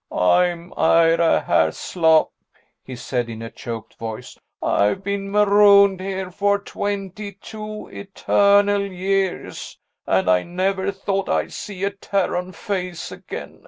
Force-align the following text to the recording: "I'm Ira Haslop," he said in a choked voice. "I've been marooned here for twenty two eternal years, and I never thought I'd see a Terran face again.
"I'm 0.11 0.73
Ira 0.77 1.45
Haslop," 1.47 2.31
he 2.83 2.95
said 2.95 3.29
in 3.29 3.43
a 3.43 3.51
choked 3.51 3.99
voice. 3.99 4.35
"I've 4.59 5.03
been 5.03 5.29
marooned 5.29 5.99
here 5.99 6.31
for 6.31 6.57
twenty 6.57 7.33
two 7.33 7.87
eternal 7.89 8.81
years, 8.81 9.77
and 10.07 10.27
I 10.27 10.41
never 10.41 10.91
thought 10.91 11.29
I'd 11.29 11.53
see 11.53 11.83
a 11.83 11.91
Terran 11.91 12.51
face 12.51 13.11
again. 13.11 13.59